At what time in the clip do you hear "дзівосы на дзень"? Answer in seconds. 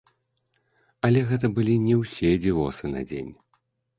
2.45-3.31